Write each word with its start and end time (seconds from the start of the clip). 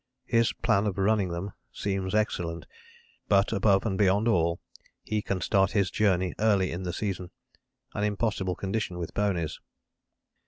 His 0.25 0.51
plan 0.51 0.87
of 0.87 0.97
running 0.97 1.27
them 1.29 1.51
seems 1.71 2.15
excellent. 2.15 2.65
But, 3.29 3.53
above 3.53 3.85
and 3.85 3.99
beyond 3.99 4.27
all, 4.27 4.59
he 5.03 5.21
can 5.21 5.41
start 5.41 5.73
his 5.73 5.91
journey 5.91 6.33
early 6.39 6.71
in 6.71 6.81
the 6.81 6.91
season 6.91 7.29
an 7.93 8.03
impossible 8.03 8.55
condition 8.55 8.97
with 8.97 9.13
ponies." 9.13 9.59